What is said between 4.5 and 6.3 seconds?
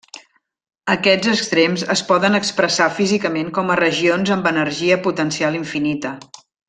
energia potencial infinita.